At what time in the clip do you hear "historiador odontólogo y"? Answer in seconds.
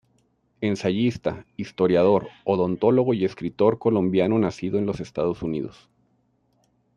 1.57-3.23